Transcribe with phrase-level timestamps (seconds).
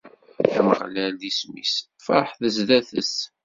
[0.57, 1.73] Ameɣlal i d-isem-is,
[2.05, 3.13] feṛḥet zdat-es!